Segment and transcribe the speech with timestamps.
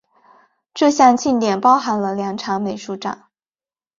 [0.73, 3.27] 这项庆典包含了两场美术展。